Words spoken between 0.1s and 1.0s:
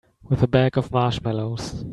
With a bag of